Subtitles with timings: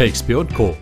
[0.00, 0.74] Shakespeare und Co.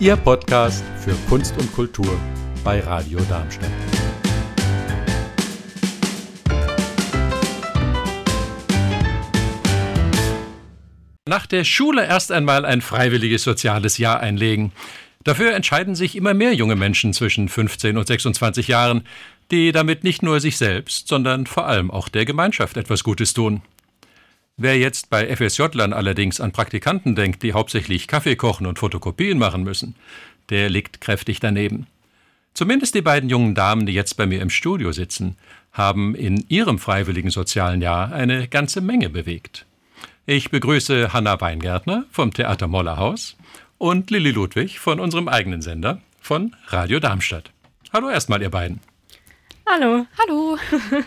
[0.00, 2.18] Ihr Podcast für Kunst und Kultur
[2.64, 3.68] bei Radio Darmstadt.
[11.28, 14.72] Nach der Schule erst einmal ein freiwilliges soziales Jahr einlegen.
[15.22, 19.06] Dafür entscheiden sich immer mehr junge Menschen zwischen 15 und 26 Jahren,
[19.50, 23.60] die damit nicht nur sich selbst, sondern vor allem auch der Gemeinschaft etwas Gutes tun.
[24.62, 29.64] Wer jetzt bei FSJ-Lern allerdings an Praktikanten denkt, die hauptsächlich Kaffee kochen und Fotokopien machen
[29.64, 29.96] müssen,
[30.50, 31.88] der liegt kräftig daneben.
[32.54, 35.36] Zumindest die beiden jungen Damen, die jetzt bei mir im Studio sitzen,
[35.72, 39.66] haben in ihrem freiwilligen sozialen Jahr eine ganze Menge bewegt.
[40.26, 43.36] Ich begrüße Hanna Weingärtner vom Theater Mollerhaus
[43.78, 47.50] und Lilly Ludwig von unserem eigenen Sender von Radio Darmstadt.
[47.92, 48.78] Hallo erstmal, ihr beiden.
[49.66, 50.06] Hallo.
[50.20, 50.56] Hallo.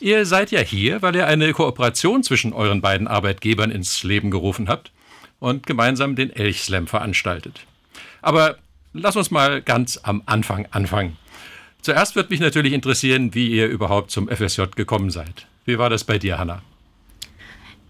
[0.00, 4.68] Ihr seid ja hier, weil ihr eine Kooperation zwischen euren beiden Arbeitgebern ins Leben gerufen
[4.68, 4.92] habt
[5.40, 7.60] und gemeinsam den Elchslam veranstaltet.
[8.22, 8.58] Aber
[8.92, 11.16] lass uns mal ganz am Anfang anfangen.
[11.82, 15.46] Zuerst wird mich natürlich interessieren, wie ihr überhaupt zum FSJ gekommen seid.
[15.64, 16.62] Wie war das bei dir, Hanna?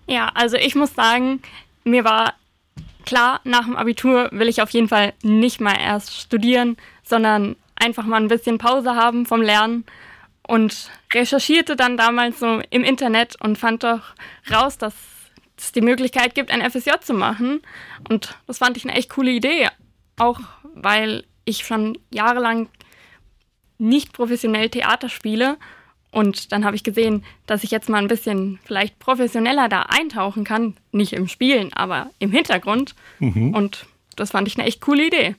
[0.07, 1.43] Ja, also ich muss sagen,
[1.85, 2.35] mir war
[3.05, 8.05] klar, nach dem Abitur will ich auf jeden Fall nicht mal erst studieren, sondern einfach
[8.05, 9.85] mal ein bisschen Pause haben vom Lernen
[10.49, 14.01] und recherchierte dann damals so im Internet und fand doch
[14.51, 14.95] raus, dass
[15.57, 17.61] es die Möglichkeit gibt, ein FSJ zu machen.
[18.09, 19.69] Und das fand ich eine echt coole Idee.
[20.17, 20.41] Auch
[20.75, 22.69] weil ich schon jahrelang
[23.77, 25.59] nicht professionell Theater spiele.
[26.11, 30.45] Und dann habe ich gesehen, dass ich jetzt mal ein bisschen vielleicht professioneller da eintauchen
[30.45, 30.79] kann.
[30.93, 32.95] Nicht im Spielen, aber im Hintergrund.
[33.19, 33.55] Mhm.
[33.55, 35.37] Und das fand ich eine echt coole Idee.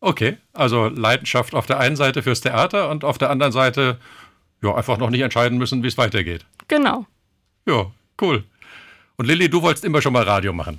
[0.00, 3.98] Okay, also Leidenschaft auf der einen Seite fürs Theater und auf der anderen Seite
[4.62, 6.44] ja einfach noch nicht entscheiden müssen, wie es weitergeht.
[6.68, 7.06] Genau.
[7.66, 8.44] Ja, cool.
[9.16, 10.78] Und Lilly, du wolltest immer schon mal Radio machen.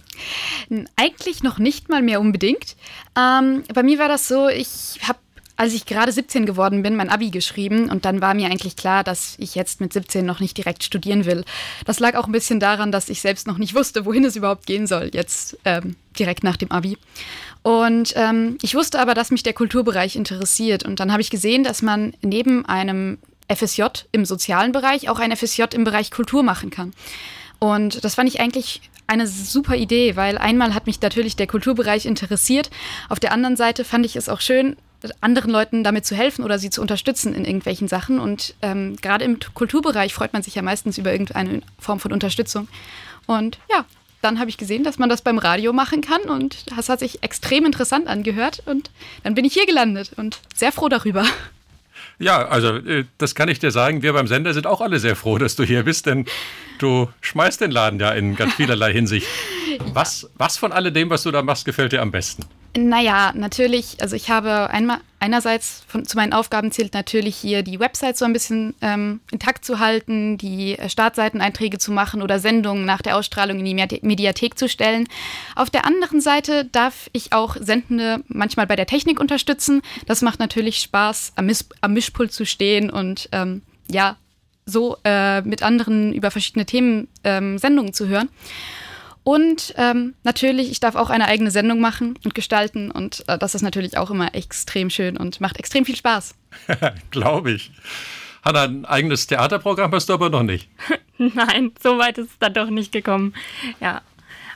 [0.95, 2.75] Eigentlich noch nicht mal mehr unbedingt.
[3.17, 5.17] Ähm, bei mir war das so, ich habe,
[5.55, 9.03] als ich gerade 17 geworden bin, mein Abi geschrieben und dann war mir eigentlich klar,
[9.03, 11.45] dass ich jetzt mit 17 noch nicht direkt studieren will.
[11.85, 14.67] Das lag auch ein bisschen daran, dass ich selbst noch nicht wusste, wohin es überhaupt
[14.67, 16.97] gehen soll, jetzt ähm, direkt nach dem Abi.
[17.63, 20.83] Und ähm, ich wusste aber, dass mich der Kulturbereich interessiert.
[20.83, 23.17] Und dann habe ich gesehen, dass man neben einem
[23.53, 26.93] FSJ im sozialen Bereich auch ein FSJ im Bereich Kultur machen kann.
[27.59, 32.05] Und das fand ich eigentlich eine super Idee, weil einmal hat mich natürlich der Kulturbereich
[32.05, 32.69] interessiert.
[33.09, 34.75] Auf der anderen Seite fand ich es auch schön,
[35.21, 38.19] anderen Leuten damit zu helfen oder sie zu unterstützen in irgendwelchen Sachen.
[38.19, 42.67] Und ähm, gerade im Kulturbereich freut man sich ja meistens über irgendeine Form von Unterstützung.
[43.27, 43.85] Und ja,
[44.21, 47.23] dann habe ich gesehen, dass man das beim Radio machen kann und das hat sich
[47.23, 48.89] extrem interessant angehört und
[49.23, 51.23] dann bin ich hier gelandet und sehr froh darüber.
[52.19, 54.01] Ja, also äh, das kann ich dir sagen.
[54.01, 56.25] Wir beim Sender sind auch alle sehr froh, dass du hier bist, denn
[56.79, 59.27] du schmeißt den Laden ja in ganz vielerlei Hinsicht.
[59.93, 62.43] Was, was von alledem, was du da machst, gefällt dir am besten?
[62.77, 63.97] Naja, natürlich.
[64.01, 68.25] Also ich habe einmal einerseits von, zu meinen Aufgaben zählt natürlich hier die Website so
[68.25, 73.17] ein bisschen ähm, intakt zu halten, die äh, Startseiteneinträge zu machen oder Sendungen nach der
[73.17, 75.07] Ausstrahlung in die Mediathek zu stellen.
[75.55, 79.81] Auf der anderen Seite darf ich auch Sendende manchmal bei der Technik unterstützen.
[80.05, 84.17] Das macht natürlich Spaß, am, Miss am Mischpult zu stehen und ähm, ja,
[84.67, 88.29] so äh, mit anderen über verschiedene Themen ähm, Sendungen zu hören.
[89.27, 92.89] Und ähm, natürlich, ich darf auch eine eigene Sendung machen und gestalten.
[92.89, 96.33] Und äh, das ist natürlich auch immer extrem schön und macht extrem viel Spaß.
[97.11, 97.71] Glaube ich.
[98.41, 100.69] Hanna, ein eigenes Theaterprogramm hast du aber noch nicht.
[101.17, 103.33] Nein, so weit ist es dann doch nicht gekommen.
[103.81, 103.99] Ja.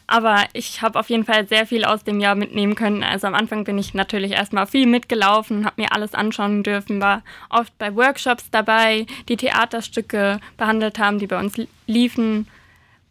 [0.08, 3.04] Aber ich habe auf jeden Fall sehr viel aus dem Jahr mitnehmen können.
[3.04, 7.24] Also am Anfang bin ich natürlich erstmal viel mitgelaufen, habe mir alles anschauen dürfen, war
[7.50, 12.48] oft bei Workshops dabei, die Theaterstücke behandelt haben, die bei uns liefen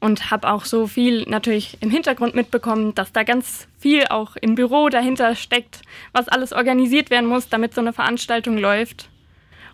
[0.01, 4.55] und habe auch so viel natürlich im Hintergrund mitbekommen, dass da ganz viel auch im
[4.55, 9.09] Büro dahinter steckt, was alles organisiert werden muss, damit so eine Veranstaltung läuft.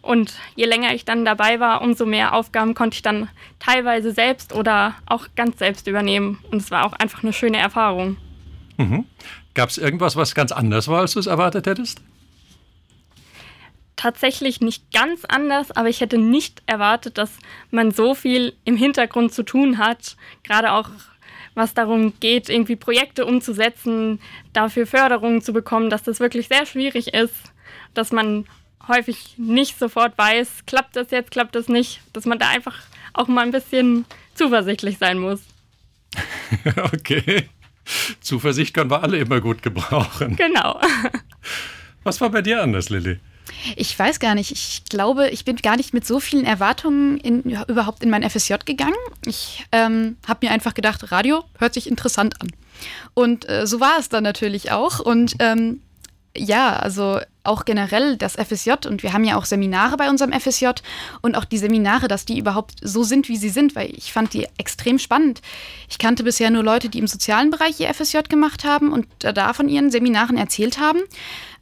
[0.03, 3.29] Und je länger ich dann dabei war, umso mehr Aufgaben konnte ich dann
[3.59, 6.39] teilweise selbst oder auch ganz selbst übernehmen.
[6.51, 8.17] Und es war auch einfach eine schöne Erfahrung.
[8.77, 9.05] Mhm.
[9.55, 12.03] Gab es irgendwas, was ganz anders war, als du es erwartet hättest?
[13.97, 17.33] Tatsächlich nicht ganz anders, aber ich hätte nicht erwartet, dass
[17.71, 20.91] man so viel im Hintergrund zu tun hat, gerade auch
[21.55, 24.21] was darum geht, irgendwie Projekte umzusetzen,
[24.53, 27.35] dafür Förderungen zu bekommen, dass das wirklich sehr schwierig ist,
[27.95, 28.45] dass man
[28.87, 32.79] häufig nicht sofort weiß, klappt das jetzt, klappt das nicht, dass man da einfach
[33.15, 34.05] auch mal ein bisschen
[34.35, 35.41] zuversichtlich sein muss.
[36.93, 37.49] okay.
[38.21, 40.37] Zuversicht können wir alle immer gut gebrauchen.
[40.37, 40.81] Genau.
[42.05, 43.19] Was war bei dir anders, Lilly?
[43.77, 44.51] Ich weiß gar nicht.
[44.51, 48.55] Ich glaube, ich bin gar nicht mit so vielen Erwartungen in, überhaupt in mein FSJ
[48.65, 48.95] gegangen.
[49.25, 52.49] Ich ähm, habe mir einfach gedacht, Radio hört sich interessant an.
[53.15, 55.01] Und äh, so war es dann natürlich auch.
[55.01, 55.81] Und ähm,
[56.37, 60.69] ja, also auch generell das FSJ und wir haben ja auch Seminare bei unserem FSJ
[61.23, 64.33] und auch die Seminare, dass die überhaupt so sind, wie sie sind, weil ich fand
[64.35, 65.43] die extrem spannend.
[65.89, 69.53] Ich kannte bisher nur Leute, die im sozialen Bereich ihr FSJ gemacht haben und da
[69.53, 71.01] von ihren Seminaren erzählt haben,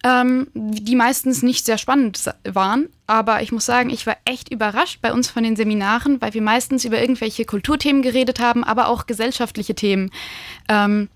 [0.05, 2.89] ähm, die meistens nicht sehr spannend waren.
[3.07, 6.43] Aber ich muss sagen, ich war echt überrascht bei uns von den Seminaren, weil wir
[6.43, 10.11] meistens über irgendwelche Kulturthemen geredet haben, aber auch gesellschaftliche Themen.
[10.69, 11.09] Ähm,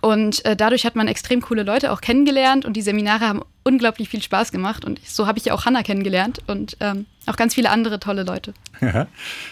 [0.00, 4.08] und äh, dadurch hat man extrem coole Leute auch kennengelernt und die Seminare haben unglaublich
[4.08, 4.84] viel Spaß gemacht.
[4.84, 8.24] Und so habe ich ja auch Hanna kennengelernt und ähm, auch ganz viele andere tolle
[8.24, 8.54] Leute.
[8.80, 9.06] Ja,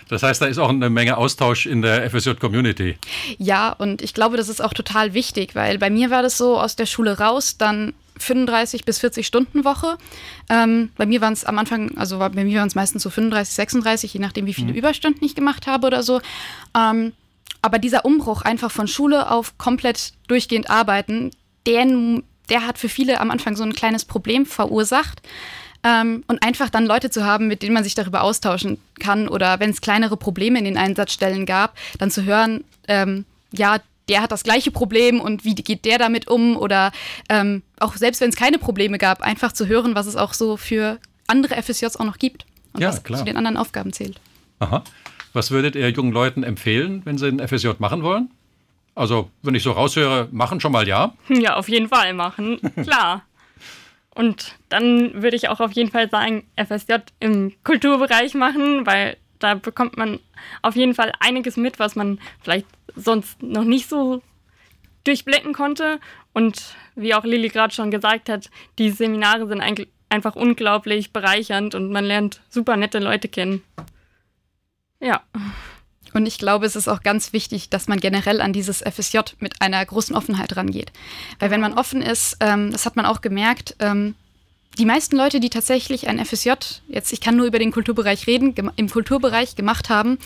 [0.09, 2.97] das heißt, da ist auch eine Menge Austausch in der FSJ-Community.
[3.39, 6.59] Ja, und ich glaube, das ist auch total wichtig, weil bei mir war das so
[6.59, 9.99] aus der Schule raus, dann 35 bis 40 Stunden Woche.
[10.49, 13.55] Ähm, bei mir waren es am Anfang, also bei mir waren es meistens so 35,
[13.55, 14.79] 36, je nachdem, wie viele mhm.
[14.79, 16.21] Überstunden ich gemacht habe oder so.
[16.77, 17.13] Ähm,
[17.63, 21.31] aber dieser Umbruch einfach von Schule auf komplett durchgehend arbeiten,
[21.67, 21.87] der,
[22.49, 25.23] der hat für viele am Anfang so ein kleines Problem verursacht.
[25.83, 29.61] Ähm, und einfach dann Leute zu haben, mit denen man sich darüber austauschen kann oder
[29.61, 33.79] wenn es kleinere Probleme in den Einsatzstellen gab, dann zu hören, ähm, ja,
[34.11, 36.93] der hat das gleiche Problem und wie geht der damit um oder
[37.31, 40.59] ähm, auch selbst wenn es keine Probleme gab, einfach zu hören, was es auch so
[40.59, 43.21] für andere FSJs auch noch gibt und ja, was klar.
[43.21, 44.21] zu den anderen Aufgaben zählt.
[44.59, 44.85] Aha.
[45.33, 48.31] Was würdet ihr jungen Leuten empfehlen, wenn sie ein FSJ machen wollen?
[48.95, 51.15] Also, wenn ich so raushöre, machen schon mal ja?
[51.29, 53.23] Ja, auf jeden Fall machen, klar.
[54.15, 59.55] Und dann würde ich auch auf jeden Fall sagen, FSJ im Kulturbereich machen, weil da
[59.55, 60.19] bekommt man
[60.63, 62.67] auf jeden Fall einiges mit, was man vielleicht
[62.97, 64.23] sonst noch nicht so
[65.05, 66.01] durchblicken konnte.
[66.33, 69.63] Und wie auch Lilly gerade schon gesagt hat, die Seminare sind
[70.09, 73.63] einfach unglaublich bereichernd und man lernt super nette Leute kennen.
[75.01, 75.23] Ja.
[76.13, 79.63] Und ich glaube, es ist auch ganz wichtig, dass man generell an dieses FSJ mit
[79.63, 80.93] einer großen Offenheit rangeht.
[81.39, 84.15] Weil wenn man offen ist, ähm, das hat man auch gemerkt, ähm,
[84.79, 86.53] die meisten Leute, die tatsächlich ein FSJ,
[86.89, 90.19] jetzt ich kann nur über den Kulturbereich reden, im Kulturbereich gemacht haben,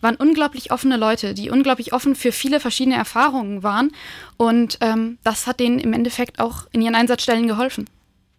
[0.00, 3.92] waren unglaublich offene Leute, die unglaublich offen für viele verschiedene Erfahrungen waren.
[4.36, 7.88] Und ähm, das hat denen im Endeffekt auch in ihren Einsatzstellen geholfen.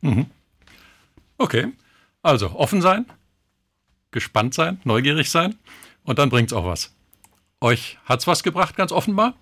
[0.02, 0.28] Mhm.
[1.38, 1.74] Okay,
[2.22, 3.06] also offen sein,
[4.16, 5.56] gespannt sein, neugierig sein
[6.04, 6.96] und dann bringt es auch was.
[7.62, 9.36] Euch hat es was gebracht, ganz offenbar.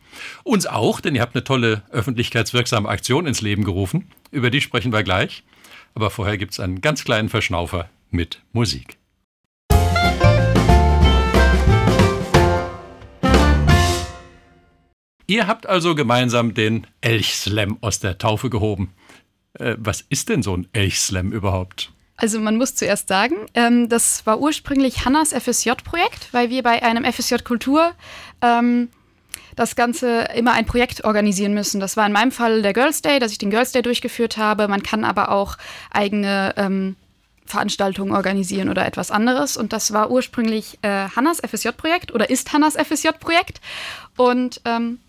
[0.44, 4.12] Uns auch, denn ihr habt eine tolle öffentlichkeitswirksame Aktion ins Leben gerufen.
[4.32, 5.44] Über die sprechen wir gleich.
[5.94, 8.98] Aber vorher gibt es einen ganz kleinen Verschnaufer mit Musik.
[15.28, 18.94] Ihr habt also gemeinsam den Elchslam aus der Taufe gehoben.
[19.54, 21.93] Äh, was ist denn so ein Elchslam überhaupt?
[22.24, 27.04] Also man muss zuerst sagen, ähm, das war ursprünglich Hannas FSJ-Projekt, weil wir bei einem
[27.04, 27.92] FSJ Kultur
[28.42, 28.88] ähm,
[29.58, 31.82] das Ganze immer ein Projekt organisieren müssen.
[31.82, 34.70] Das war in meinem Fall der Girls Day, dass ich den Girls Day durchgeführt habe.
[34.70, 35.58] Man kann aber auch
[35.92, 36.96] eigene ähm,
[37.46, 39.58] Veranstaltungen organisieren oder etwas anderes.
[39.58, 43.60] Und das war ursprünglich äh, Hannas FSJ-Projekt oder ist Hannas FSJ-Projekt.
[44.16, 45.00] Und ähm,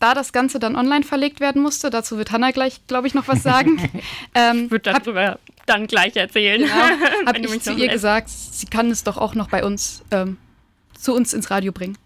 [0.00, 3.26] da das Ganze dann online verlegt werden musste, dazu wird Hanna gleich, glaube ich, noch
[3.26, 3.80] was sagen.
[4.34, 5.38] ähm, wird darüber
[5.68, 6.60] dann gleich erzählen.
[6.62, 6.72] Genau,
[7.26, 10.36] habe ich zu ihr gesagt, sie kann es doch auch noch bei uns ähm,
[10.98, 11.96] zu uns ins Radio bringen.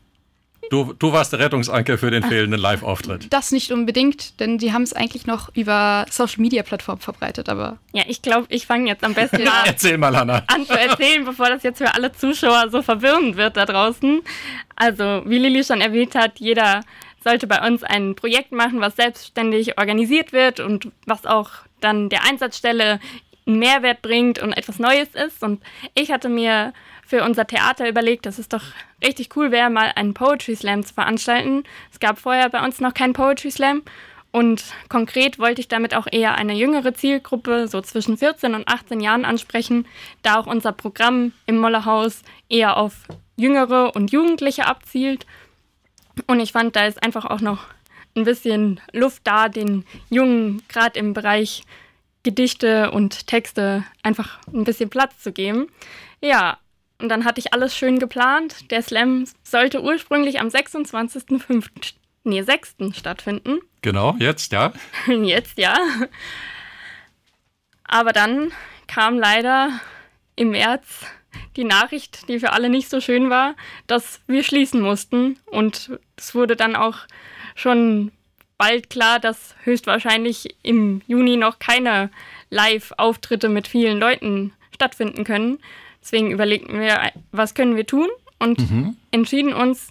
[0.70, 3.26] Du, du warst der Rettungsanker für den fehlenden Live-Auftritt.
[3.30, 7.76] Das nicht unbedingt, denn die haben es eigentlich noch über Social-Media-Plattformen verbreitet, aber...
[7.92, 10.44] Ja, ich glaube, ich fange jetzt am besten an, Erzähl mal, Hanna.
[10.46, 14.22] an zu erzählen, bevor das jetzt für alle Zuschauer so verwirrend wird da draußen.
[14.74, 16.80] Also, wie Lilly schon erwähnt hat, jeder
[17.22, 21.50] sollte bei uns ein Projekt machen, was selbstständig organisiert wird und was auch
[21.80, 22.98] dann der Einsatzstelle
[23.46, 25.42] einen Mehrwert bringt und etwas Neues ist.
[25.42, 25.62] Und
[25.94, 26.72] ich hatte mir
[27.06, 28.62] für unser Theater überlegt, dass es doch
[29.04, 31.64] richtig cool wäre, mal einen Poetry Slam zu veranstalten.
[31.92, 33.82] Es gab vorher bei uns noch keinen Poetry Slam.
[34.30, 39.00] Und konkret wollte ich damit auch eher eine jüngere Zielgruppe, so zwischen 14 und 18
[39.00, 39.86] Jahren ansprechen,
[40.22, 42.94] da auch unser Programm im Mollerhaus eher auf
[43.36, 45.26] Jüngere und Jugendliche abzielt
[46.26, 47.66] und ich fand, da ist einfach auch noch
[48.16, 51.62] ein bisschen Luft da, den Jungen gerade im Bereich
[52.22, 55.66] Gedichte und Texte einfach ein bisschen Platz zu geben.
[56.20, 56.58] Ja,
[56.98, 58.70] und dann hatte ich alles schön geplant.
[58.70, 61.94] Der Slam sollte ursprünglich am 26.05.
[62.24, 62.76] Nee, 6.
[62.92, 63.58] stattfinden.
[63.80, 64.72] Genau, jetzt, ja.
[65.06, 65.76] jetzt, ja.
[67.84, 68.52] Aber dann
[68.86, 69.80] kam leider
[70.36, 71.04] im März
[71.56, 75.38] die Nachricht, die für alle nicht so schön war, dass wir schließen mussten.
[75.46, 76.98] Und es wurde dann auch
[77.54, 78.12] schon
[78.62, 82.10] bald klar, dass höchstwahrscheinlich im Juni noch keine
[82.50, 85.58] Live-Auftritte mit vielen Leuten stattfinden können.
[86.00, 88.06] Deswegen überlegten wir, was können wir tun
[88.38, 88.96] und mhm.
[89.10, 89.88] entschieden uns,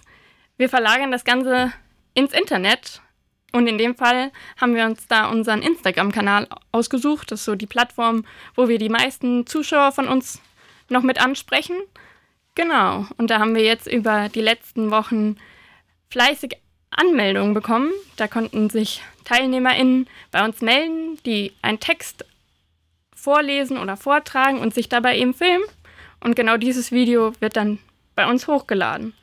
[0.56, 1.70] wir verlagern das Ganze
[2.14, 3.02] ins Internet.
[3.52, 7.30] Und in dem Fall haben wir uns da unseren Instagram-Kanal ausgesucht.
[7.30, 8.24] Das ist so die Plattform,
[8.54, 10.40] wo wir die meisten Zuschauer von uns
[10.88, 11.76] noch mit ansprechen.
[12.54, 13.06] Genau.
[13.18, 15.36] Und da haben wir jetzt über die letzten Wochen
[16.08, 16.56] fleißig
[16.92, 17.90] Anmeldungen bekommen.
[18.16, 22.24] Da konnten sich TeilnehmerInnen bei uns melden, die einen Text
[23.14, 25.64] vorlesen oder vortragen und sich dabei eben filmen.
[26.20, 27.78] Und genau dieses Video wird dann
[28.14, 29.14] bei uns hochgeladen.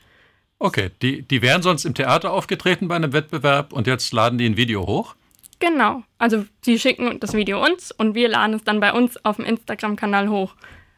[0.58, 4.46] Okay, die, die wären sonst im Theater aufgetreten bei einem Wettbewerb und jetzt laden die
[4.46, 5.16] ein Video hoch?
[5.60, 6.04] Genau.
[6.18, 9.46] Also sie schicken das Video uns und wir laden es dann bei uns auf dem
[9.46, 10.56] Instagram-Kanal hoch.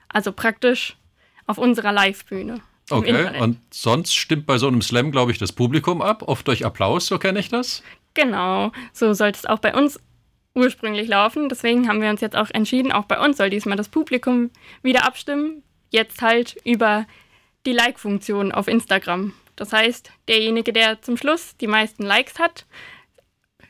[0.08, 0.96] Also praktisch
[1.46, 2.62] auf unserer Live-Bühne.
[2.91, 6.65] Okay, und sonst stimmt bei so einem Slam, glaube ich, das Publikum ab, oft durch
[6.65, 7.83] Applaus, so kenne ich das.
[8.13, 10.00] Genau, so sollte es auch bei uns
[10.53, 11.50] ursprünglich laufen.
[11.50, 14.50] Deswegen haben wir uns jetzt auch entschieden, auch bei uns soll diesmal das Publikum
[14.83, 15.63] wieder abstimmen.
[15.89, 17.05] Jetzt halt über
[17.65, 19.33] die Like-Funktion auf Instagram.
[19.55, 22.65] Das heißt, derjenige, der zum Schluss die meisten Likes hat,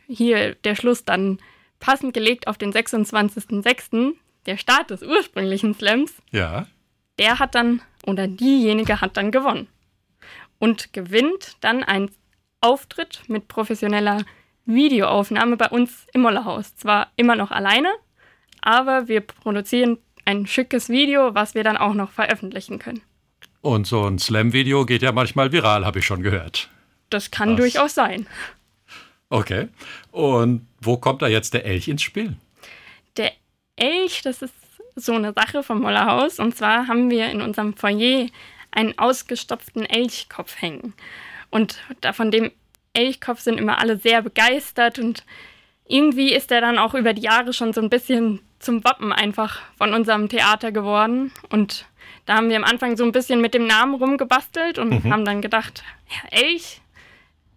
[0.08, 1.40] hier der Schluss dann
[1.80, 4.14] passend gelegt auf den 26.06.,
[4.46, 6.66] der Start des ursprünglichen Slams, ja.
[7.20, 9.68] Der hat dann oder diejenige hat dann gewonnen
[10.60, 12.12] und gewinnt dann einen
[12.62, 14.24] Auftritt mit professioneller
[14.66, 16.76] Videoaufnahme bei uns im Mollerhaus.
[16.76, 17.90] Zwar immer noch alleine,
[18.62, 23.02] aber wir produzieren ein schickes Video, was wir dann auch noch veröffentlichen können.
[23.62, 26.70] Und so ein Slam-Video geht ja manchmal viral, habe ich schon gehört.
[27.10, 27.58] Das kann was?
[27.58, 28.28] durchaus sein.
[29.30, 29.68] Okay.
[30.12, 32.36] Und wo kommt da jetzt der Elch ins Spiel?
[33.18, 33.32] Der
[33.76, 34.54] Elch, das ist
[34.96, 36.40] so eine Sache vom Mollerhaus.
[36.40, 38.28] Und zwar haben wir in unserem Foyer
[38.72, 40.94] einen ausgestopften Elchkopf hängen.
[41.50, 42.52] Und da von dem
[42.94, 45.26] Elchkopf sind immer alle sehr begeistert und
[45.88, 49.60] irgendwie ist er dann auch über die Jahre schon so ein bisschen zum Wappen einfach
[49.78, 51.32] von unserem Theater geworden.
[51.50, 51.86] Und
[52.26, 55.12] da haben wir am Anfang so ein bisschen mit dem Namen rumgebastelt und mhm.
[55.12, 56.82] haben dann gedacht, ja, Elch,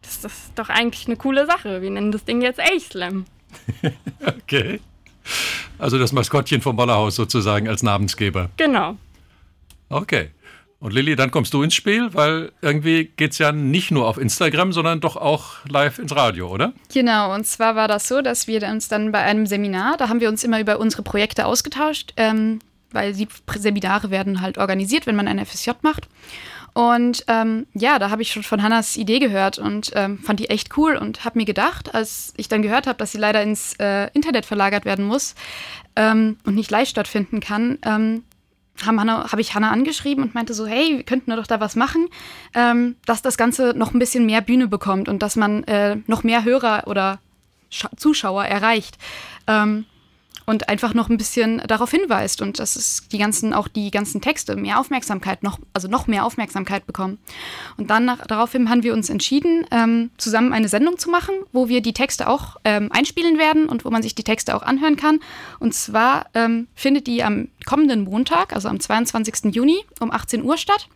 [0.02, 1.80] das ist doch eigentlich eine coole Sache.
[1.80, 3.24] Wir nennen das Ding jetzt Elchslam.
[4.26, 4.80] okay.
[5.78, 8.50] Also das Maskottchen vom Bollerhaus sozusagen als Namensgeber.
[8.56, 8.96] Genau.
[9.88, 10.30] Okay.
[10.80, 14.18] Und Lilly, dann kommst du ins Spiel, weil irgendwie geht es ja nicht nur auf
[14.18, 16.74] Instagram, sondern doch auch live ins Radio, oder?
[16.92, 20.20] Genau, und zwar war das so, dass wir uns dann bei einem Seminar, da haben
[20.20, 22.58] wir uns immer über unsere Projekte ausgetauscht, ähm,
[22.90, 26.06] weil die Seminare werden halt organisiert, wenn man ein FSJ macht.
[26.74, 30.50] Und ähm, ja, da habe ich schon von Hannas Idee gehört und ähm, fand die
[30.50, 33.74] echt cool und habe mir gedacht, als ich dann gehört habe, dass sie leider ins
[33.78, 35.36] äh, Internet verlagert werden muss
[35.94, 38.24] ähm, und nicht live stattfinden kann, ähm,
[38.84, 42.08] habe hab ich Hannah angeschrieben und meinte so, hey, wir könnten doch da was machen,
[42.54, 46.24] ähm, dass das Ganze noch ein bisschen mehr Bühne bekommt und dass man äh, noch
[46.24, 47.20] mehr Hörer oder
[47.70, 48.98] Sch Zuschauer erreicht.
[49.46, 49.86] Ähm,
[50.46, 54.20] und einfach noch ein bisschen darauf hinweist und dass es die ganzen, auch die ganzen
[54.20, 57.18] Texte mehr Aufmerksamkeit, noch, also noch mehr Aufmerksamkeit bekommen.
[57.76, 61.68] Und dann nach, daraufhin haben wir uns entschieden, ähm, zusammen eine Sendung zu machen, wo
[61.68, 64.96] wir die Texte auch ähm, einspielen werden und wo man sich die Texte auch anhören
[64.96, 65.20] kann.
[65.58, 69.54] Und zwar ähm, findet die am kommenden Montag, also am 22.
[69.54, 70.88] Juni um 18 Uhr statt.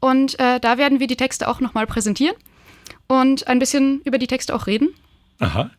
[0.00, 2.36] Und äh, da werden wir die Texte auch nochmal präsentieren
[3.06, 4.94] und ein bisschen über die Texte auch reden.
[5.40, 5.70] Aha.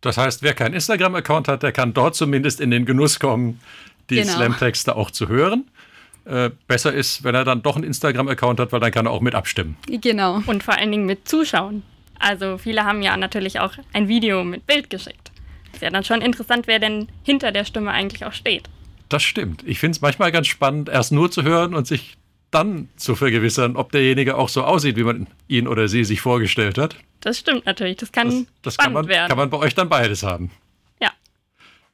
[0.00, 3.60] Das heißt, wer keinen Instagram-Account hat, der kann dort zumindest in den Genuss kommen,
[4.10, 4.32] die genau.
[4.32, 5.64] Slam-Texte auch zu hören.
[6.24, 9.20] Äh, besser ist, wenn er dann doch einen Instagram-Account hat, weil dann kann er auch
[9.20, 9.76] mit abstimmen.
[9.86, 10.42] Genau.
[10.46, 11.82] Und vor allen Dingen mit zuschauen.
[12.18, 15.32] Also viele haben ja natürlich auch ein Video mit Bild geschickt.
[15.72, 18.68] Ist ja dann schon interessant, wer denn hinter der Stimme eigentlich auch steht.
[19.08, 19.62] Das stimmt.
[19.66, 22.18] Ich finde es manchmal ganz spannend, erst nur zu hören und sich
[22.50, 26.78] dann zu vergewissern, ob derjenige auch so aussieht, wie man ihn oder sie sich vorgestellt
[26.78, 26.96] hat.
[27.28, 27.98] Das stimmt natürlich.
[27.98, 29.28] Das kann das, das spannend kann man, werden.
[29.28, 30.50] Kann man bei euch dann beides haben.
[30.98, 31.10] Ja.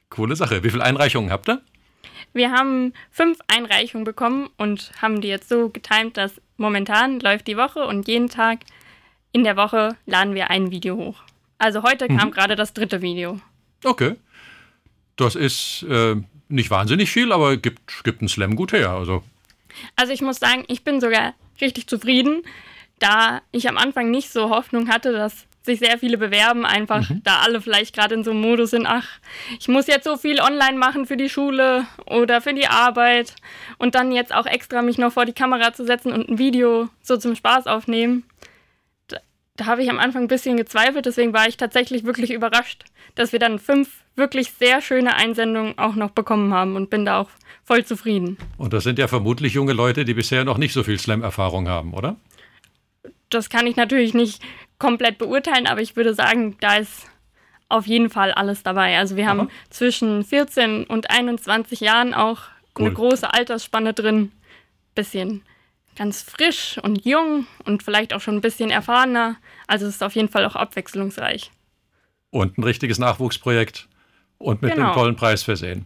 [0.09, 0.63] Coole Sache.
[0.63, 1.61] Wie viele Einreichungen habt ihr?
[2.31, 7.57] Wir haben fünf Einreichungen bekommen und haben die jetzt so getimt, dass momentan läuft die
[7.57, 8.59] Woche und jeden Tag
[9.33, 11.21] in der Woche laden wir ein Video hoch.
[11.57, 12.31] Also heute kam mhm.
[12.31, 13.41] gerade das dritte Video.
[13.83, 14.15] Okay.
[15.17, 16.15] Das ist äh,
[16.47, 18.91] nicht wahnsinnig viel, aber gibt, gibt einen Slam gut her.
[18.91, 19.21] Also.
[19.97, 22.41] also ich muss sagen, ich bin sogar richtig zufrieden
[22.99, 27.21] da ich am Anfang nicht so Hoffnung hatte, dass sich sehr viele bewerben, einfach mhm.
[27.23, 29.07] da alle vielleicht gerade in so einem Modus sind, ach,
[29.59, 33.35] ich muss jetzt so viel online machen für die Schule oder für die Arbeit
[33.77, 36.89] und dann jetzt auch extra mich noch vor die Kamera zu setzen und ein Video
[37.01, 38.23] so zum Spaß aufnehmen.
[39.07, 39.17] Da,
[39.57, 42.85] da habe ich am Anfang ein bisschen gezweifelt, deswegen war ich tatsächlich wirklich überrascht,
[43.15, 47.21] dass wir dann fünf wirklich sehr schöne Einsendungen auch noch bekommen haben und bin da
[47.21, 47.29] auch
[47.63, 48.37] voll zufrieden.
[48.57, 51.93] Und das sind ja vermutlich junge Leute, die bisher noch nicht so viel Slam-Erfahrung haben,
[51.93, 52.15] oder?
[53.29, 54.41] Das kann ich natürlich nicht
[54.79, 57.07] komplett beurteilen, aber ich würde sagen, da ist
[57.69, 58.97] auf jeden Fall alles dabei.
[58.97, 59.49] Also wir haben Aha.
[59.69, 62.41] zwischen 14 und 21 Jahren auch
[62.77, 62.85] cool.
[62.85, 64.31] eine große Altersspanne drin.
[64.93, 65.41] Bisschen
[65.95, 69.37] ganz frisch und jung und vielleicht auch schon ein bisschen erfahrener.
[69.67, 71.51] Also es ist auf jeden Fall auch abwechslungsreich.
[72.29, 73.87] Und ein richtiges Nachwuchsprojekt
[74.37, 74.87] und mit genau.
[74.87, 75.85] einem tollen Preis versehen.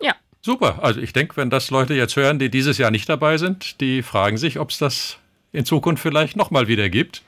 [0.00, 0.14] Ja.
[0.40, 0.82] Super.
[0.82, 4.02] Also ich denke, wenn das Leute jetzt hören, die dieses Jahr nicht dabei sind, die
[4.02, 5.18] fragen sich, ob es das
[5.52, 7.22] in Zukunft vielleicht nochmal wieder gibt.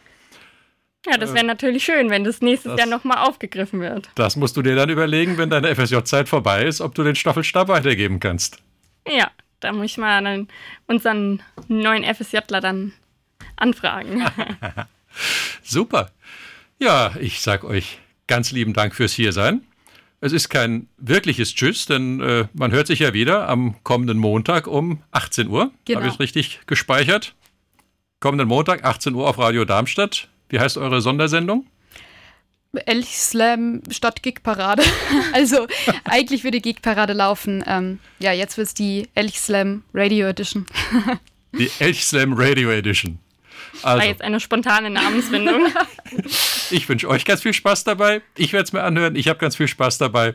[1.06, 4.08] Ja, das wäre natürlich schön, wenn das nächstes das, Jahr nochmal aufgegriffen wird.
[4.14, 7.68] Das musst du dir dann überlegen, wenn deine FSJ-Zeit vorbei ist, ob du den Staffelstab
[7.68, 8.58] weitergeben kannst.
[9.06, 10.48] Ja, da muss ich mal dann
[10.86, 12.92] unseren neuen FSJler dann
[13.56, 14.24] anfragen.
[15.62, 16.10] Super.
[16.78, 19.62] Ja, ich sag euch ganz lieben Dank fürs Hiersein.
[20.20, 24.66] Es ist kein wirkliches Tschüss, denn äh, man hört sich ja wieder am kommenden Montag
[24.66, 25.70] um 18 Uhr.
[25.84, 25.98] Genau.
[25.98, 27.34] Habe ich es richtig gespeichert?
[28.24, 30.28] Kommenden Montag, 18 Uhr auf Radio Darmstadt.
[30.48, 31.66] Wie heißt eure Sondersendung?
[32.72, 34.82] Elch Slam statt Gigparade.
[35.34, 35.66] also
[36.04, 37.62] eigentlich würde Gigparade laufen.
[37.66, 40.64] Ähm, ja, jetzt wird es die Elch Slam Radio Edition.
[41.52, 43.18] die Elch Slam Radio Edition.
[43.82, 43.98] Also.
[43.98, 45.66] War jetzt eine spontane Namensfindung.
[46.70, 48.22] ich wünsche euch ganz viel Spaß dabei.
[48.38, 49.16] Ich werde es mir anhören.
[49.16, 50.34] Ich habe ganz viel Spaß dabei.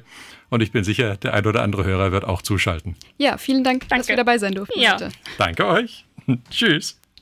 [0.51, 2.97] Und ich bin sicher, der ein oder andere Hörer wird auch zuschalten.
[3.17, 4.01] Ja, vielen Dank, Danke.
[4.01, 4.79] dass wir dabei sein durften.
[4.79, 4.95] Ja.
[5.39, 6.05] Danke euch.
[6.51, 6.98] Tschüss.